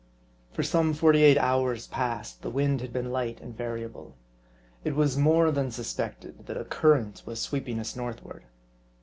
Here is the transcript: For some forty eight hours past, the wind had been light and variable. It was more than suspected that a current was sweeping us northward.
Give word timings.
For 0.51 0.63
some 0.63 0.95
forty 0.95 1.21
eight 1.21 1.37
hours 1.37 1.85
past, 1.85 2.41
the 2.41 2.49
wind 2.49 2.81
had 2.81 2.91
been 2.91 3.11
light 3.11 3.39
and 3.39 3.55
variable. 3.55 4.15
It 4.83 4.95
was 4.95 5.15
more 5.15 5.51
than 5.51 5.69
suspected 5.69 6.47
that 6.47 6.57
a 6.57 6.65
current 6.65 7.21
was 7.27 7.39
sweeping 7.39 7.79
us 7.79 7.95
northward. 7.95 8.45